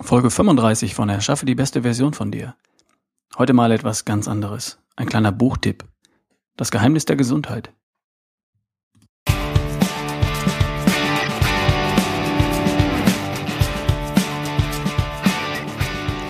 Folge 0.00 0.30
35 0.30 0.94
von 0.94 1.08
Erschaffe 1.08 1.44
die 1.44 1.56
beste 1.56 1.82
Version 1.82 2.14
von 2.14 2.30
dir. 2.30 2.54
Heute 3.36 3.52
mal 3.52 3.72
etwas 3.72 4.04
ganz 4.04 4.28
anderes. 4.28 4.78
Ein 4.94 5.08
kleiner 5.08 5.32
Buchtipp. 5.32 5.84
Das 6.56 6.70
Geheimnis 6.70 7.04
der 7.04 7.16
Gesundheit. 7.16 7.72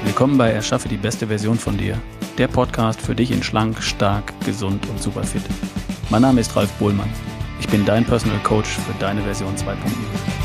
Willkommen 0.05 0.39
bei 0.39 0.51
Erschaffe 0.51 0.89
die 0.89 0.97
beste 0.97 1.27
Version 1.27 1.59
von 1.59 1.77
dir. 1.77 2.01
Der 2.39 2.49
Podcast 2.49 3.01
für 3.01 3.15
dich 3.15 3.31
in 3.31 3.43
schlank, 3.43 3.83
stark, 3.83 4.33
gesund 4.47 4.89
und 4.89 5.01
super 5.01 5.25
fit. 5.25 5.43
Mein 6.09 6.23
Name 6.23 6.41
ist 6.41 6.57
Ralf 6.57 6.73
Bohlmann. 6.79 7.13
Ich 7.61 7.69
bin 7.69 7.85
dein 7.85 8.07
Personal 8.07 8.43
Coach 8.43 8.71
für 8.71 8.95
deine 8.99 9.23
Version 9.23 9.55
2.0. 9.55 10.38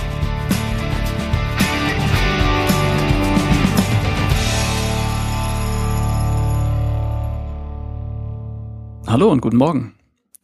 Hallo 9.13 9.31
und 9.31 9.41
guten 9.41 9.57
Morgen. 9.57 9.93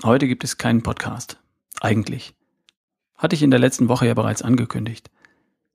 Heute 0.03 0.27
gibt 0.27 0.43
es 0.43 0.59
keinen 0.59 0.83
Podcast. 0.83 1.39
Eigentlich. 1.81 2.35
Hatte 3.15 3.35
ich 3.35 3.41
in 3.41 3.49
der 3.49 3.59
letzten 3.59 3.89
Woche 3.89 4.05
ja 4.05 4.13
bereits 4.13 4.43
angekündigt. 4.43 5.09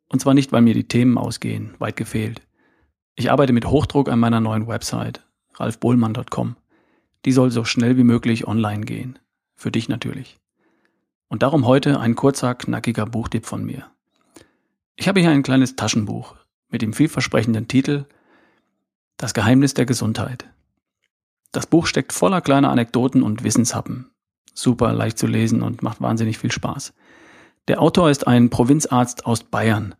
Und 0.09 0.21
zwar 0.21 0.33
nicht, 0.33 0.53
weil 0.53 0.63
mir 0.63 0.75
die 0.75 0.87
Themen 0.87 1.19
ausgehen, 1.19 1.75
weit 1.81 1.97
gefehlt. 1.97 2.41
Ich 3.17 3.33
arbeite 3.33 3.53
mit 3.53 3.67
Hochdruck 3.67 4.09
an 4.09 4.21
meiner 4.21 4.39
neuen 4.39 4.69
Website, 4.69 5.27
ralfbohlmann.com. 5.55 6.55
Die 7.25 7.33
soll 7.33 7.51
so 7.51 7.65
schnell 7.65 7.97
wie 7.97 8.05
möglich 8.05 8.47
online 8.47 8.85
gehen. 8.85 9.19
Für 9.57 9.73
dich 9.73 9.89
natürlich. 9.89 10.39
Und 11.27 11.43
darum 11.43 11.67
heute 11.67 11.99
ein 11.99 12.15
kurzer, 12.15 12.55
knackiger 12.55 13.07
Buchtipp 13.07 13.45
von 13.45 13.65
mir. 13.65 13.91
Ich 14.95 15.09
habe 15.09 15.19
hier 15.19 15.31
ein 15.31 15.43
kleines 15.43 15.75
Taschenbuch 15.75 16.37
mit 16.69 16.81
dem 16.81 16.93
vielversprechenden 16.93 17.67
Titel 17.67 18.05
Das 19.17 19.35
Geheimnis 19.35 19.75
der 19.75 19.85
Gesundheit. 19.85 20.47
Das 21.55 21.69
Buch 21.69 21.87
steckt 21.87 22.13
voller 22.13 22.41
kleiner 22.41 22.71
Anekdoten 22.71 23.23
und 23.23 23.45
Wissenshappen. 23.45 24.11
Super 24.55 24.93
leicht 24.93 25.19
zu 25.19 25.29
lesen 25.29 25.63
und 25.63 25.85
macht 25.85 26.01
wahnsinnig 26.01 26.37
viel 26.37 26.51
Spaß. 26.51 26.93
Der 27.69 27.81
Autor 27.81 28.11
ist 28.11 28.27
ein 28.27 28.51
Provinzarzt 28.51 29.25
aus 29.25 29.45
Bayern. 29.45 29.95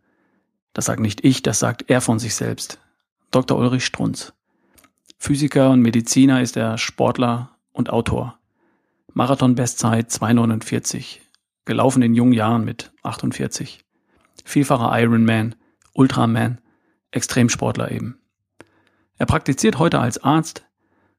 Das 0.73 0.83
sagt 0.83 0.99
nicht 0.99 1.23
ich, 1.23 1.43
das 1.43 1.59
sagt 1.59 1.89
er 1.89 2.01
von 2.01 2.19
sich 2.19 2.35
selbst. 2.35 2.81
Dr. 3.31 3.57
Ulrich 3.57 3.85
Strunz. 3.85 4.33
Physiker 5.17 5.69
und 5.69 5.79
Mediziner 5.79 6.41
ist 6.41 6.57
er 6.57 6.77
Sportler 6.77 7.51
und 7.71 7.89
Autor. 7.89 8.37
Marathon-Bestzeit 9.13 10.09
2,49. 10.09 11.19
Gelaufen 11.63 12.01
in 12.01 12.15
jungen 12.15 12.33
Jahren 12.33 12.65
mit 12.65 12.91
48. 13.03 13.79
Vielfacher 14.43 14.91
Ironman, 14.99 15.55
Ultraman, 15.93 16.59
Extremsportler 17.11 17.91
eben. 17.91 18.19
Er 19.17 19.25
praktiziert 19.25 19.79
heute 19.79 19.99
als 19.99 20.21
Arzt, 20.21 20.65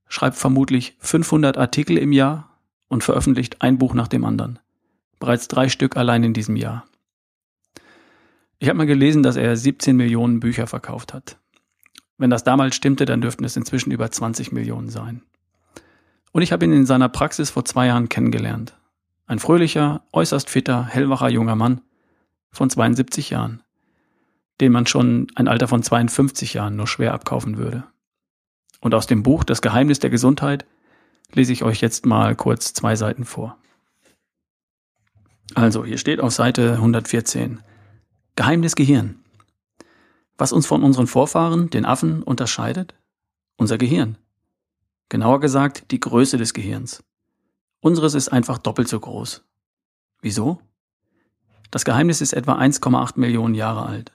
schreibt 0.09 0.37
vermutlich 0.37 0.97
500 1.01 1.57
Artikel 1.59 1.99
im 1.99 2.13
Jahr 2.13 2.57
und 2.89 3.05
veröffentlicht 3.05 3.63
ein 3.63 3.79
Buch 3.79 3.95
nach 3.95 4.09
dem 4.09 4.25
anderen. 4.25 4.59
Bereits 5.19 5.49
drei 5.49 5.69
Stück 5.69 5.97
allein 5.97 6.25
in 6.25 6.35
diesem 6.35 6.57
Jahr. 6.57 6.85
Ich 8.59 8.69
habe 8.69 8.79
mal 8.79 8.87
gelesen, 8.87 9.23
dass 9.23 9.37
er 9.37 9.57
17 9.57 9.97
Millionen 9.97 10.41
Bücher 10.41 10.67
verkauft 10.67 11.13
hat. 11.13 11.39
Wenn 12.19 12.31
das 12.31 12.45
damals 12.45 12.75
stimmte, 12.75 13.05
dann 13.05 13.21
dürften 13.21 13.45
es 13.45 13.57
inzwischen 13.57 13.91
über 13.91 14.11
20 14.11 14.53
Millionen 14.53 14.89
sein. 14.89 15.23
Und 16.33 16.43
ich 16.43 16.53
habe 16.53 16.65
ihn 16.65 16.73
in 16.73 16.87
seiner 16.87 17.09
Praxis 17.09 17.51
vor 17.51 17.65
zwei 17.65 17.87
Jahren 17.87 18.09
kennengelernt. 18.09 18.75
Ein 19.27 19.39
fröhlicher, 19.39 20.03
äußerst 20.13 20.49
fitter, 20.49 20.85
hellwacher 20.85 21.29
junger 21.29 21.57
Mann 21.57 21.83
von 22.51 22.71
72 22.71 23.31
Jahren, 23.31 23.63
den 24.61 24.73
man 24.73 24.87
schon 24.87 25.27
ein 25.35 25.49
Alter 25.49 25.69
von 25.69 25.83
52 25.83 26.55
Jahren 26.55 26.77
nur 26.77 26.87
schwer 26.87 27.13
abkaufen 27.13 27.59
würde. 27.59 27.85
Und 28.81 28.95
aus 28.95 29.07
dem 29.07 29.23
Buch 29.23 29.45
Das 29.45 29.63
Geheimnis 29.63 29.99
der 29.99 30.11
Gesundheit 30.11 30.67
lese 31.33 31.53
ich 31.53 31.65
euch 31.65 31.81
jetzt 31.81 32.07
mal 32.07 32.35
kurz 32.37 32.73
zwei 32.73 32.97
Seiten 32.97 33.25
vor. 33.25 33.59
Also, 35.55 35.85
hier 35.85 35.99
steht 35.99 36.21
auf 36.21 36.33
Seite 36.33 36.73
114 36.73 37.61
Geheimnis 38.35 38.77
Gehirn. 38.77 39.21
Was 40.37 40.53
uns 40.53 40.67
von 40.67 40.83
unseren 40.83 41.07
Vorfahren, 41.07 41.71
den 41.71 41.87
Affen, 41.87 42.23
unterscheidet? 42.23 42.95
Unser 43.57 43.79
Gehirn. 43.79 44.19
Genauer 45.09 45.41
gesagt, 45.41 45.91
die 45.91 46.01
Größe 46.01 46.37
des 46.37 46.53
Gehirns. 46.53 47.03
Unseres 47.81 48.15
ist 48.15 48.29
einfach 48.29 48.59
doppelt 48.59 48.89
so 48.89 49.01
groß. 49.01 49.45
Wieso? 50.21 50.61
Das 51.71 51.85
Geheimnis 51.85 52.21
ist 52.21 52.33
etwa 52.33 52.59
1,8 52.59 53.19
Millionen 53.19 53.55
Jahre 53.55 53.87
alt. 53.87 54.13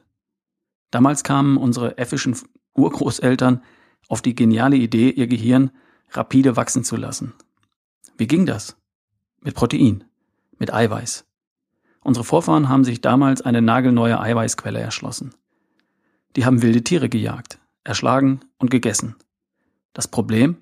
Damals 0.91 1.23
kamen 1.23 1.57
unsere 1.57 1.97
äffischen 1.97 2.37
Urgroßeltern 2.73 3.63
auf 4.07 4.21
die 4.21 4.35
geniale 4.35 4.75
Idee, 4.75 5.09
ihr 5.09 5.27
Gehirn 5.27 5.71
rapide 6.11 6.55
wachsen 6.55 6.83
zu 6.83 6.95
lassen. 6.95 7.33
Wie 8.17 8.27
ging 8.27 8.45
das? 8.45 8.77
Mit 9.41 9.55
Protein, 9.55 10.03
mit 10.57 10.73
Eiweiß. 10.73 11.25
Unsere 12.03 12.23
Vorfahren 12.23 12.69
haben 12.69 12.83
sich 12.83 13.01
damals 13.01 13.41
eine 13.41 13.61
nagelneue 13.61 14.19
Eiweißquelle 14.19 14.79
erschlossen. 14.79 15.33
Die 16.35 16.45
haben 16.45 16.61
wilde 16.61 16.83
Tiere 16.83 17.09
gejagt, 17.09 17.59
erschlagen 17.83 18.41
und 18.57 18.71
gegessen. 18.71 19.15
Das 19.93 20.07
Problem? 20.07 20.57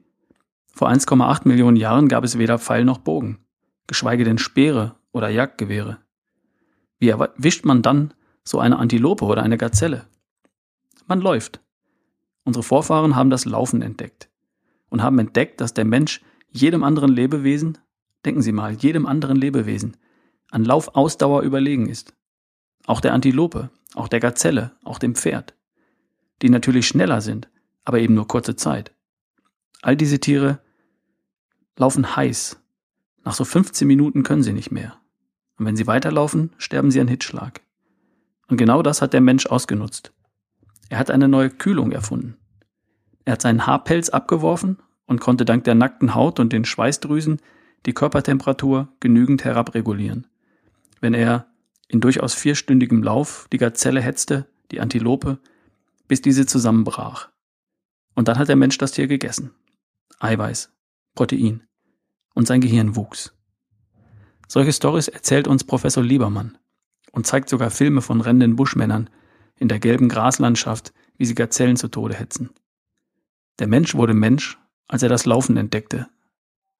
Vor 0.74 0.90
1,8 0.90 1.48
Millionen 1.48 1.78
Jahren 1.78 2.08
gab 2.08 2.24
es 2.24 2.38
weder 2.38 2.60
Pfeil 2.60 2.86
noch 2.86 3.00
Bogen, 3.00 3.40
geschweige 3.88 4.24
denn 4.24 4.38
Speere 4.38 4.96
oder 5.12 5.30
Jagdgewehre. 5.30 5.98
Wie 7.00 7.10
erwischt 7.10 7.66
man 7.66 7.82
dann 7.82 8.14
so 8.44 8.60
eine 8.60 8.78
Antilope 8.78 9.26
oder 9.26 9.44
eine 9.44 9.58
Gazelle? 9.58 10.08
Man 11.08 11.22
läuft. 11.22 11.62
Unsere 12.44 12.64
Vorfahren 12.64 13.16
haben 13.16 13.30
das 13.30 13.46
Laufen 13.46 13.82
entdeckt 13.82 14.30
und 14.90 15.04
haben 15.04 15.20
entdeckt, 15.20 15.62
dass 15.62 15.74
der 15.74 15.86
Mensch 15.86 16.22
jedem 16.52 16.84
anderen 16.84 17.12
Lebewesen, 17.12 17.78
denken 18.26 18.42
Sie 18.42 18.52
mal, 18.52 18.74
jedem 18.74 19.06
anderen 19.06 19.38
Lebewesen, 19.38 19.98
an 20.50 20.66
Laufausdauer 20.66 21.42
überlegen 21.42 21.88
ist. 21.88 22.14
Auch 22.86 23.02
der 23.02 23.14
Antilope, 23.14 23.70
auch 23.94 24.08
der 24.08 24.20
Gazelle, 24.20 24.72
auch 24.84 25.00
dem 25.00 25.16
Pferd. 25.16 25.56
Die 26.42 26.50
natürlich 26.50 26.88
schneller 26.88 27.22
sind, 27.22 27.50
aber 27.84 28.00
eben 28.00 28.16
nur 28.16 28.28
kurze 28.28 28.56
Zeit. 28.56 28.94
All 29.82 29.96
diese 29.96 30.20
Tiere 30.20 30.60
laufen 31.78 32.16
heiß. 32.16 32.60
Nach 33.24 33.34
so 33.34 33.46
15 33.46 33.88
Minuten 33.88 34.24
können 34.24 34.44
sie 34.44 34.54
nicht 34.54 34.72
mehr. 34.72 35.00
Und 35.58 35.66
wenn 35.66 35.76
sie 35.76 35.88
weiterlaufen, 35.88 36.52
sterben 36.58 36.92
sie 36.92 37.02
an 37.02 37.08
Hitzschlag. 37.08 37.62
Und 38.48 38.58
genau 38.58 38.82
das 38.82 39.02
hat 39.02 39.14
der 39.14 39.22
Mensch 39.22 39.46
ausgenutzt. 39.46 40.14
Er 40.90 40.98
hat 40.98 41.12
eine 41.12 41.28
neue 41.28 41.50
Kühlung 41.50 41.92
erfunden. 41.92 42.38
Er 43.26 43.34
hat 43.34 43.42
seinen 43.42 43.66
Haarpelz 43.68 44.10
abgeworfen 44.10 44.78
und 45.06 45.22
konnte 45.22 45.46
dank 45.46 45.64
der 45.64 45.76
nackten 45.76 46.16
Haut 46.16 46.40
und 46.40 46.52
den 46.52 46.66
Schweißdrüsen 46.66 47.40
die 47.86 47.94
Körpertemperatur 47.94 48.90
genügend 49.00 49.44
herabregulieren. 49.44 50.28
Wenn 51.00 51.14
er 51.14 51.48
in 51.88 52.02
durchaus 52.02 52.34
vierstündigem 52.34 53.04
Lauf 53.04 53.48
die 53.52 53.58
Gazelle 53.58 54.02
hetzte, 54.02 54.48
die 54.72 54.82
Antilope, 54.82 55.40
bis 56.08 56.22
diese 56.22 56.46
zusammenbrach. 56.46 57.30
Und 58.16 58.28
dann 58.28 58.38
hat 58.38 58.50
der 58.50 58.56
Mensch 58.56 58.78
das 58.78 58.92
Tier 58.92 59.08
gegessen. 59.08 59.52
Eiweiß, 60.20 60.72
Protein. 61.16 61.64
Und 62.34 62.48
sein 62.48 62.62
Gehirn 62.62 62.96
wuchs. 62.96 63.34
Solche 64.48 64.74
Stories 64.74 65.08
erzählt 65.08 65.48
uns 65.48 65.64
Professor 65.64 66.04
Liebermann 66.04 66.58
und 67.12 67.28
zeigt 67.28 67.50
sogar 67.50 67.70
Filme 67.70 68.02
von 68.02 68.22
rennenden 68.22 68.56
Buschmännern 68.56 69.10
in 69.60 69.68
der 69.68 69.80
gelben 69.80 70.10
Graslandschaft, 70.10 70.94
wie 71.18 71.26
sie 71.26 71.36
Gazellen 71.36 71.78
zu 71.78 71.90
Tode 71.90 72.16
hetzen. 72.16 72.50
Der 73.60 73.68
Mensch 73.68 73.94
wurde 73.94 74.14
Mensch, 74.14 74.58
als 74.88 75.04
er 75.04 75.10
das 75.10 75.26
Laufen 75.26 75.58
entdeckte. 75.58 76.08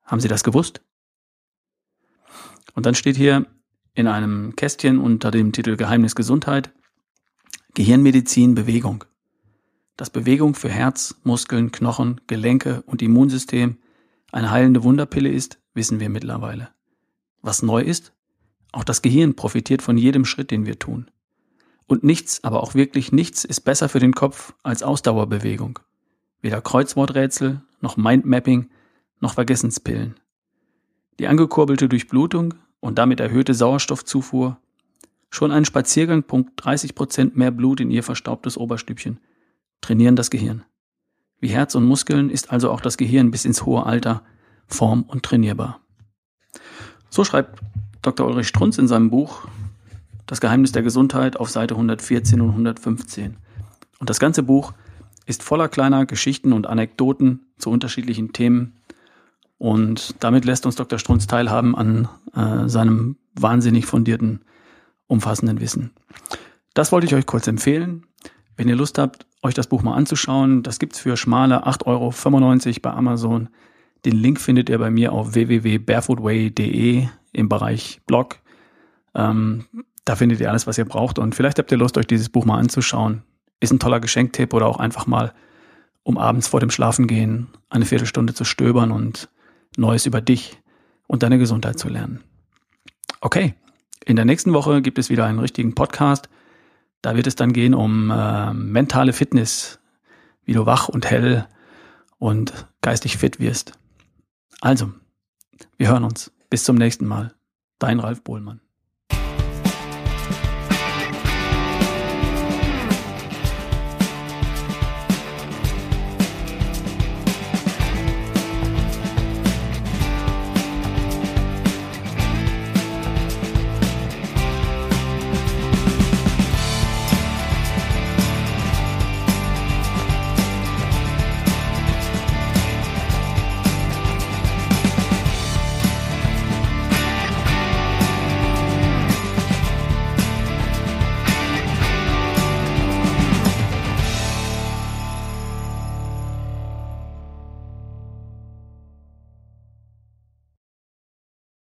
Haben 0.04 0.22
Sie 0.22 0.28
das 0.28 0.44
gewusst? 0.44 0.82
Und 2.74 2.86
dann 2.86 2.96
steht 2.96 3.18
hier 3.18 3.46
in 3.94 4.08
einem 4.08 4.56
Kästchen 4.56 4.98
unter 4.98 5.30
dem 5.30 5.52
Titel 5.52 5.76
Geheimnis 5.76 6.16
Gesundheit 6.16 6.72
Gehirnmedizin 7.76 8.56
Bewegung. 8.56 9.04
Dass 9.98 10.10
Bewegung 10.10 10.56
für 10.56 10.70
Herz, 10.70 11.16
Muskeln, 11.24 11.72
Knochen, 11.72 12.22
Gelenke 12.28 12.82
und 12.84 13.02
Immunsystem 13.02 13.78
eine 14.32 14.50
heilende 14.50 14.84
Wunderpille 14.84 15.30
ist, 15.30 15.60
wissen 15.74 16.00
wir 16.00 16.10
mittlerweile. 16.10 16.70
Was 17.42 17.62
neu 17.62 17.82
ist? 17.82 18.14
Auch 18.72 18.84
das 18.84 19.02
Gehirn 19.02 19.36
profitiert 19.36 19.82
von 19.82 19.98
jedem 19.98 20.26
Schritt, 20.26 20.52
den 20.52 20.66
wir 20.66 20.80
tun. 20.80 21.12
Und 21.90 22.04
nichts, 22.04 22.44
aber 22.44 22.62
auch 22.62 22.76
wirklich 22.76 23.12
nichts 23.12 23.44
ist 23.44 23.62
besser 23.62 23.90
für 23.90 24.00
den 24.00 24.14
Kopf 24.14 24.54
als 24.62 24.84
Ausdauerbewegung. 24.84 25.80
Weder 26.40 26.62
Kreuzworträtsel, 26.62 27.62
noch 27.82 27.98
Mindmapping, 27.98 28.70
noch 29.20 29.34
Vergessenspillen. 29.34 30.14
Die 31.18 31.28
angekurbelte 31.28 31.90
Durchblutung 31.90 32.54
und 32.80 33.00
damit 33.00 33.20
erhöhte 33.20 33.56
Sauerstoffzufuhr, 33.56 34.58
schon 35.32 35.52
ein 35.52 35.66
Spaziergang 35.66 36.22
pumpt 36.22 36.64
30 36.64 36.94
Prozent 36.94 37.36
mehr 37.36 37.50
Blut 37.50 37.80
in 37.80 37.90
ihr 37.90 38.04
verstaubtes 38.04 38.56
Oberstübchen, 38.56 39.20
trainieren 39.82 40.16
das 40.16 40.30
Gehirn. 40.30 40.64
Wie 41.40 41.50
Herz 41.50 41.74
und 41.74 41.86
Muskeln 41.86 42.30
ist 42.30 42.52
also 42.52 42.70
auch 42.70 42.82
das 42.82 42.98
Gehirn 42.98 43.32
bis 43.32 43.46
ins 43.46 43.66
hohe 43.66 43.88
Alter 43.88 44.22
form- 44.68 45.04
und 45.08 45.24
trainierbar. 45.24 45.82
So 47.10 47.24
schreibt 47.24 47.60
Dr. 48.04 48.28
Ulrich 48.28 48.48
Strunz 48.48 48.78
in 48.78 48.88
seinem 48.88 49.10
Buch 49.10 49.48
Das 50.30 50.42
Geheimnis 50.42 50.72
der 50.72 50.84
Gesundheit 50.84 51.38
auf 51.38 51.50
Seite 51.50 51.74
114 51.74 52.40
und 52.40 52.52
115. 52.52 53.38
Und 53.98 54.12
das 54.12 54.20
ganze 54.20 54.44
Buch 54.44 54.74
ist 55.26 55.42
voller 55.42 55.68
kleiner 55.70 56.06
Geschichten 56.06 56.54
und 56.54 56.68
Anekdoten 56.68 57.48
zu 57.58 57.72
unterschiedlichen 57.72 58.32
Themen. 58.32 58.74
Und 59.58 60.14
damit 60.20 60.46
lässt 60.46 60.68
uns 60.68 60.76
Dr. 60.76 61.00
Strunz 61.00 61.26
teilhaben 61.26 61.76
an 61.76 62.10
äh, 62.36 62.70
seinem 62.70 63.18
wahnsinnig 63.34 63.88
fundierten, 63.88 64.42
umfassenden 65.08 65.62
Wissen. 65.62 65.94
Das 66.76 66.92
wollte 66.92 67.08
ich 67.08 67.16
euch 67.16 67.26
kurz 67.26 67.48
empfehlen. 67.48 68.06
Wenn 68.56 68.70
ihr 68.70 68.76
Lust 68.76 69.00
habt, 69.00 69.26
euch 69.42 69.56
das 69.56 69.66
Buch 69.66 69.82
mal 69.82 69.96
anzuschauen, 69.96 70.62
das 70.62 70.78
gibt's 70.78 71.00
für 71.00 71.18
schmale 71.18 71.66
8,95 71.66 71.88
Euro 71.88 72.80
bei 72.84 72.92
Amazon. 72.92 73.50
Den 74.06 74.16
Link 74.16 74.40
findet 74.40 74.70
ihr 74.70 74.78
bei 74.78 74.92
mir 74.92 75.12
auf 75.12 75.34
www.barefootway.de 75.34 77.08
im 77.34 77.50
Bereich 77.50 78.02
Blog. 78.06 78.38
Ähm, 79.16 79.66
da 80.10 80.16
findet 80.16 80.40
ihr 80.40 80.50
alles, 80.50 80.66
was 80.66 80.80
ihr 80.80 80.86
braucht. 80.86 81.20
Und 81.20 81.36
vielleicht 81.36 81.60
habt 81.60 81.72
ihr 81.72 81.78
Lust, 81.78 81.96
euch 81.96 82.08
dieses 82.08 82.30
Buch 82.30 82.44
mal 82.44 82.58
anzuschauen. 82.58 83.22
Ist 83.60 83.72
ein 83.72 83.78
toller 83.78 84.00
Geschenktipp 84.00 84.56
oder 84.56 84.66
auch 84.66 84.80
einfach 84.80 85.06
mal, 85.06 85.36
um 86.02 86.18
abends 86.18 86.48
vor 86.48 86.60
dem 86.60 86.72
Schlafengehen 86.72 87.50
eine 87.70 87.86
Viertelstunde 87.86 88.34
zu 88.34 88.44
stöbern 88.44 88.92
und 88.92 89.30
Neues 89.78 90.08
über 90.08 90.20
dich 90.20 90.58
und 91.06 91.22
deine 91.22 91.38
Gesundheit 91.38 91.78
zu 91.78 91.90
lernen. 91.90 92.24
Okay, 93.22 93.54
in 94.04 94.16
der 94.16 94.26
nächsten 94.26 94.52
Woche 94.52 94.82
gibt 94.82 94.98
es 94.98 95.12
wieder 95.12 95.28
einen 95.28 95.38
richtigen 95.38 95.76
Podcast. 95.76 96.28
Da 97.04 97.16
wird 97.16 97.28
es 97.28 97.36
dann 97.36 97.54
gehen 97.54 97.76
um 97.76 98.10
äh, 98.10 98.52
mentale 98.52 99.14
Fitness, 99.14 99.80
wie 100.44 100.54
du 100.54 100.66
wach 100.66 100.90
und 100.90 101.08
hell 101.08 101.46
und 102.18 102.66
geistig 102.82 103.18
fit 103.18 103.40
wirst. 103.40 103.74
Also, 104.60 104.92
wir 105.78 105.90
hören 105.90 106.04
uns. 106.04 106.32
Bis 106.50 106.64
zum 106.64 106.78
nächsten 106.78 107.06
Mal. 107.06 107.36
Dein 107.78 108.00
Ralf 108.00 108.24
Bohlmann. 108.24 108.60